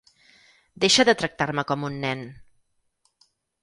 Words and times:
Deixa 0.85 1.05
de 1.11 1.15
tractar-me 1.21 1.67
com 1.73 1.87
un 1.93 2.03
nen. 2.09 2.29